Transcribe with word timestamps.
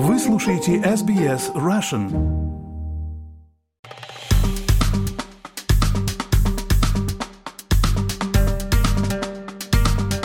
Вы 0.00 0.20
слушаете 0.20 0.76
SBS 0.76 1.52
Russian. 1.56 2.08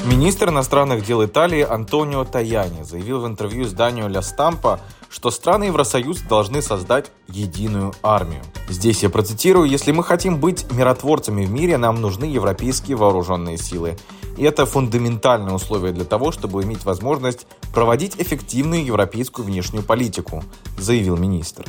Министр 0.06 0.50
иностранных 0.50 1.04
дел 1.04 1.26
Италии 1.26 1.64
Антонио 1.64 2.24
Таяни 2.24 2.84
заявил 2.84 3.22
в 3.22 3.26
интервью 3.26 3.64
изданию 3.64 4.10
«Ля 4.10 4.22
Стампа», 4.22 4.80
что 5.14 5.30
страны 5.30 5.66
Евросоюза 5.66 6.28
должны 6.28 6.64
создать 6.64 7.12
единую 7.28 7.94
армию. 8.02 8.42
Здесь 8.68 9.04
я 9.04 9.12
процитирую, 9.12 9.70
«Если 9.70 9.92
мы 9.92 10.04
хотим 10.04 10.40
быть 10.40 10.66
миротворцами 10.72 11.46
в 11.46 11.52
мире, 11.52 11.78
нам 11.78 12.02
нужны 12.02 12.24
европейские 12.24 12.98
вооруженные 12.98 13.60
силы. 13.60 13.96
И 14.38 14.44
это 14.44 14.66
фундаментальное 14.66 15.54
условие 15.54 15.94
для 15.94 16.04
того, 16.04 16.32
чтобы 16.32 16.64
иметь 16.64 16.84
возможность 16.84 17.46
проводить 17.76 18.16
эффективную 18.18 18.84
европейскую 18.84 19.46
внешнюю 19.46 19.84
политику», 19.84 20.44
заявил 20.80 21.16
министр. 21.16 21.66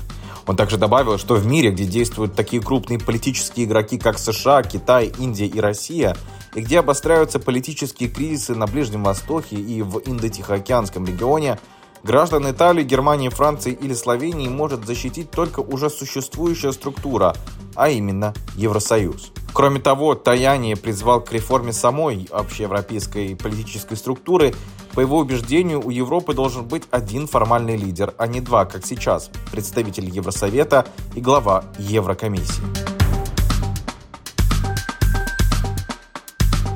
Он 0.47 0.56
также 0.56 0.79
добавил, 0.79 1.19
что 1.19 1.34
в 1.34 1.47
мире, 1.47 1.70
где 1.70 1.84
действуют 1.84 2.34
такие 2.34 2.62
крупные 2.62 2.98
политические 2.98 3.66
игроки, 3.66 3.98
как 3.98 4.19
США, 4.19 4.62
Китай, 4.62 5.12
Индия 5.19 5.47
и 5.47 5.61
Россия, 5.61 6.16
и 6.55 6.62
где 6.62 6.79
обостряются 6.79 7.38
политические 7.38 8.09
кризисы 8.09 8.55
на 8.55 8.66
Ближнем 8.66 9.05
Востоке 9.05 9.56
и 9.56 9.83
в 9.83 9.98
Индо-Тихоокеанском 9.98 11.05
регионе, 11.05 11.59
Граждан 12.05 12.51
Италии, 12.51 12.85
Германии, 12.85 13.31
Франции 13.31 13.73
или 13.73 13.95
Словении 13.95 14.47
может 14.47 14.85
защитить 14.85 15.31
только 15.31 15.61
уже 15.61 15.89
существующая 15.89 16.73
структура, 16.73 17.35
а 17.75 17.89
именно 17.89 18.35
Евросоюз. 18.57 19.33
Кроме 19.55 19.80
того, 19.80 20.15
Таяни 20.15 20.75
призвал 20.75 21.23
к 21.23 21.33
реформе 21.33 21.73
самой 21.73 22.29
общеевропейской 22.30 23.35
политической 23.37 23.97
структуры. 23.97 24.55
По 24.93 25.01
его 25.01 25.19
убеждению, 25.19 25.80
у 25.83 25.89
Европы 25.89 26.35
должен 26.35 26.67
быть 26.67 26.83
один 26.91 27.27
формальный 27.27 27.77
лидер, 27.77 28.13
а 28.19 28.27
не 28.27 28.43
два, 28.43 28.66
как 28.66 28.85
сейчас, 28.85 29.30
представитель 29.51 30.11
Евросовета 30.11 30.87
и 31.15 31.23
глава 31.23 31.65
Еврокомиссии. 31.79 32.93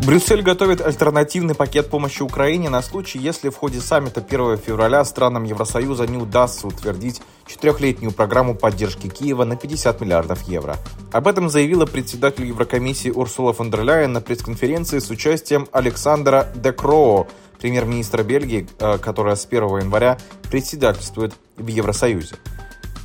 Брюссель 0.09 0.41
готовит 0.41 0.81
альтернативный 0.81 1.55
пакет 1.55 1.91
помощи 1.91 2.23
Украине 2.23 2.71
на 2.71 2.81
случай, 2.81 3.19
если 3.19 3.51
в 3.51 3.57
ходе 3.57 3.79
саммита 3.79 4.25
1 4.27 4.57
февраля 4.57 5.05
странам 5.05 5.45
Евросоюза 5.45 6.07
не 6.07 6.17
удастся 6.17 6.67
утвердить 6.67 7.21
четырехлетнюю 7.47 8.13
программу 8.13 8.55
поддержки 8.55 9.11
Киева 9.11 9.45
на 9.45 9.55
50 9.57 10.01
миллиардов 10.01 10.49
евро. 10.49 10.79
Об 11.13 11.29
этом 11.29 11.51
заявила 11.51 11.85
председатель 11.85 12.47
Еврокомиссии 12.47 13.11
Урсула 13.11 13.53
фон 13.53 13.71
дер 13.71 13.83
Ляйен 13.83 14.15
на 14.15 14.23
пресс-конференции 14.23 14.99
с 14.99 15.11
участием 15.11 15.69
Александра 15.73 16.51
Де 16.57 16.73
Кроо, 16.73 17.29
премьер-министра 17.61 18.23
Бельгии, 18.23 18.67
э, 18.79 18.97
которая 18.97 19.37
с 19.37 19.45
1 19.45 19.81
января 19.81 20.17
председательствует 20.51 21.35
в 21.59 21.67
Евросоюзе. 21.67 22.37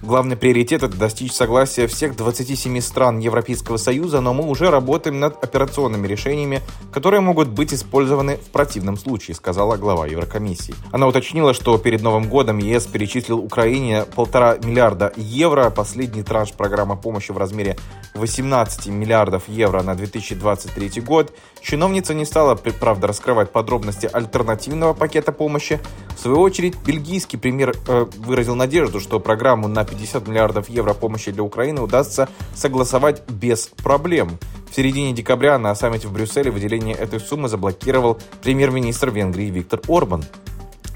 Главный 0.03 0.35
приоритет– 0.35 0.83
это 0.83 0.97
достичь 0.97 1.31
согласия 1.31 1.87
всех 1.87 2.17
27 2.17 2.81
стран 2.81 3.19
Европейского 3.19 3.77
Союза, 3.77 4.19
но 4.19 4.33
мы 4.33 4.45
уже 4.49 4.69
работаем 4.69 5.21
над 5.21 5.41
операционными 5.41 6.05
решениями, 6.07 6.61
которые 6.91 7.21
могут 7.21 7.47
быть 7.47 7.73
использованы 7.73 8.35
в 8.35 8.49
противном 8.51 8.97
случае, 8.97 9.33
сказала 9.33 9.77
глава 9.77 10.05
Еврокомиссии. 10.05 10.75
Она 10.91 11.07
уточнила, 11.07 11.53
что 11.53 11.77
перед 11.77 12.01
Новым 12.01 12.27
годом 12.27 12.57
ЕС 12.57 12.85
перечислил 12.85 13.39
Украине 13.39 14.03
полтора 14.03 14.57
миллиарда 14.61 15.13
евро. 15.15 15.69
Последний 15.69 16.21
транш 16.21 16.51
программы 16.51 16.97
помощи 16.97 17.31
в 17.31 17.37
размере 17.37 17.77
18 18.15 18.87
миллиардов 18.87 19.47
евро 19.47 19.83
на 19.83 19.95
2023 19.95 21.01
год. 21.01 21.33
Чиновница 21.61 22.13
не 22.13 22.25
стала, 22.25 22.55
правда, 22.55 23.07
раскрывать 23.07 23.53
подробности 23.53 24.09
альтернативного 24.11 24.93
пакета 24.93 25.31
помощи. 25.31 25.79
В 26.17 26.19
свою 26.19 26.41
очередь, 26.41 26.75
бельгийский 26.85 27.39
премьер 27.39 27.73
э, 27.87 28.05
выразил 28.17 28.55
надежду, 28.55 28.99
что 28.99 29.21
программу 29.21 29.69
на 29.69 29.85
50 29.93 30.27
миллиардов 30.27 30.69
евро 30.69 30.93
помощи 30.93 31.31
для 31.31 31.43
Украины 31.43 31.81
удастся 31.81 32.27
согласовать 32.55 33.23
без 33.29 33.67
проблем. 33.83 34.39
В 34.71 34.75
середине 34.75 35.13
декабря 35.13 35.59
на 35.59 35.75
саммите 35.75 36.07
в 36.07 36.13
Брюсселе 36.13 36.49
выделение 36.49 36.95
этой 36.95 37.19
суммы 37.19 37.47
заблокировал 37.47 38.17
премьер-министр 38.41 39.11
Венгрии 39.11 39.51
Виктор 39.51 39.81
Орбан. 39.87 40.25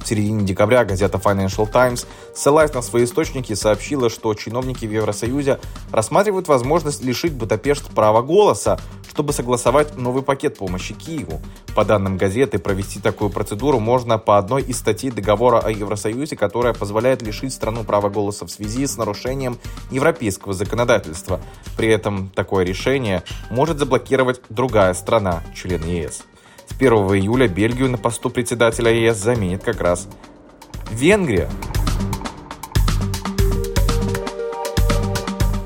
В 0.03 0.07
середине 0.07 0.46
декабря 0.46 0.84
газета 0.84 1.18
Financial 1.18 1.69
Times, 1.69 2.07
ссылаясь 2.34 2.74
на 2.74 2.81
свои 2.81 3.03
источники, 3.03 3.53
сообщила, 3.53 4.09
что 4.09 4.34
чиновники 4.34 4.86
в 4.86 4.91
Евросоюзе 4.91 5.59
рассматривают 5.91 6.47
возможность 6.47 7.03
лишить 7.03 7.34
Будапешт 7.34 7.90
права 7.90 8.22
голоса, 8.22 8.80
чтобы 9.17 9.33
согласовать 9.33 9.97
новый 9.97 10.22
пакет 10.22 10.59
помощи 10.59 10.94
Киеву. 10.94 11.41
По 11.75 11.83
данным 11.83 12.17
газеты, 12.17 12.59
провести 12.59 13.00
такую 13.00 13.31
процедуру 13.31 13.79
можно 13.79 14.19
по 14.19 14.38
одной 14.38 14.61
из 14.61 14.78
статей 14.78 15.09
договора 15.09 15.57
о 15.57 15.72
Евросоюзе, 15.72 16.35
которая 16.35 16.75
позволяет 16.75 17.23
лишить 17.23 17.51
страну 17.51 17.83
права 17.83 18.09
голоса 18.09 18.45
в 18.45 18.51
связи 18.51 18.85
с 18.85 18.95
нарушением 18.95 19.57
европейского 19.89 20.53
законодательства. 20.53 21.41
При 21.77 21.88
этом 21.88 22.29
такое 22.29 22.63
решение 22.63 23.23
может 23.50 23.79
заблокировать 23.79 24.39
другая 24.50 24.94
страна, 24.94 25.41
член 25.56 25.83
ЕС. 25.83 26.22
С 26.67 26.75
1 26.75 26.88
июля 26.94 27.47
Бельгию 27.47 27.89
на 27.89 27.97
посту 27.97 28.29
председателя 28.29 28.91
ЕС 28.91 29.17
заменит 29.17 29.63
как 29.63 29.81
раз 29.81 30.07
Венгрия. 30.91 31.50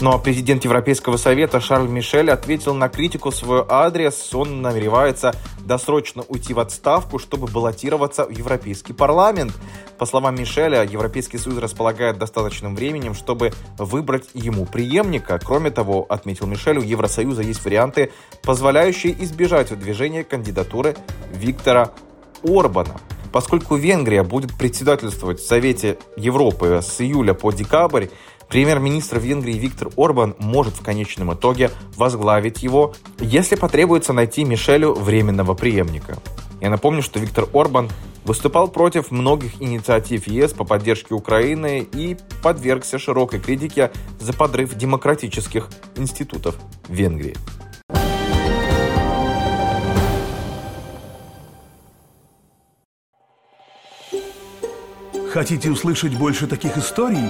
Но 0.01 0.17
президент 0.17 0.63
Европейского 0.63 1.17
совета 1.17 1.61
Шарль 1.61 1.87
Мишель 1.87 2.31
ответил 2.31 2.73
на 2.73 2.89
критику 2.89 3.31
свой 3.31 3.63
адрес. 3.69 4.33
Он 4.33 4.63
намеревается 4.63 5.35
досрочно 5.63 6.23
уйти 6.27 6.55
в 6.55 6.59
отставку, 6.59 7.19
чтобы 7.19 7.45
баллотироваться 7.45 8.25
в 8.25 8.31
Европейский 8.31 8.93
парламент. 8.93 9.53
По 9.99 10.07
словам 10.07 10.39
Мишеля, 10.39 10.83
Европейский 10.83 11.37
Союз 11.37 11.59
располагает 11.59 12.17
достаточным 12.17 12.75
временем, 12.75 13.13
чтобы 13.13 13.53
выбрать 13.77 14.27
ему 14.33 14.65
преемника. 14.65 15.37
Кроме 15.37 15.69
того, 15.69 16.07
отметил 16.09 16.47
Мишель, 16.47 16.79
у 16.79 16.81
Евросоюза 16.81 17.43
есть 17.43 17.63
варианты, 17.63 18.11
позволяющие 18.41 19.13
избежать 19.23 19.69
выдвижения 19.69 20.23
кандидатуры 20.23 20.95
Виктора 21.31 21.91
Орбана. 22.43 22.99
Поскольку 23.31 23.75
Венгрия 23.75 24.23
будет 24.23 24.57
председательствовать 24.57 25.39
в 25.39 25.47
Совете 25.47 25.99
Европы 26.17 26.81
с 26.81 26.99
июля 26.99 27.33
по 27.33 27.51
декабрь, 27.51 28.07
Премьер-министр 28.51 29.17
Венгрии 29.17 29.53
Виктор 29.53 29.87
Орбан 29.95 30.35
может 30.37 30.73
в 30.73 30.83
конечном 30.83 31.33
итоге 31.33 31.71
возглавить 31.95 32.61
его, 32.61 32.93
если 33.17 33.55
потребуется 33.55 34.11
найти 34.11 34.43
Мишелю 34.43 34.93
временного 34.93 35.53
преемника. 35.53 36.17
Я 36.59 36.69
напомню, 36.69 37.01
что 37.01 37.17
Виктор 37.17 37.47
Орбан 37.53 37.89
выступал 38.25 38.67
против 38.67 39.09
многих 39.09 39.61
инициатив 39.61 40.27
ЕС 40.27 40.51
по 40.51 40.65
поддержке 40.65 41.13
Украины 41.13 41.87
и 41.93 42.17
подвергся 42.43 42.99
широкой 42.99 43.39
критике 43.39 43.89
за 44.19 44.33
подрыв 44.33 44.75
демократических 44.75 45.69
институтов 45.95 46.57
Венгрии. 46.89 47.37
Хотите 55.31 55.71
услышать 55.71 56.17
больше 56.17 56.47
таких 56.47 56.77
историй? 56.77 57.29